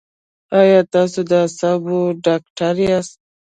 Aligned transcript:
ایا 0.59 0.79
تاسو 0.93 1.19
د 1.29 1.31
اعصابو 1.43 1.99
ډاکټر 2.25 2.75
یاست؟ 2.87 3.15